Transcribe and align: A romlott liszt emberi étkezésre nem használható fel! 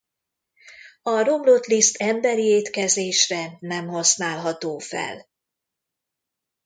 A 1.01 1.21
romlott 1.23 1.65
liszt 1.65 1.95
emberi 1.97 2.43
étkezésre 2.45 3.57
nem 3.59 3.87
használható 3.87 4.77
fel! 4.77 5.27